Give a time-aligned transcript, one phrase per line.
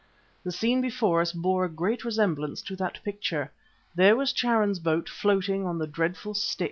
[0.43, 3.51] The scene before us bore a great resemblance to that picture.
[3.93, 6.59] There was Charon's boat floating on the dreadful Styx.